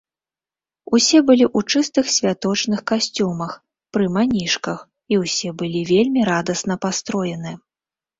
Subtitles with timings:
[0.97, 3.51] Усе былі ў чыстых святочных касцюмах,
[3.97, 4.79] пры манішках,
[5.15, 7.53] і ўсе былі вельмі радасна пастроены.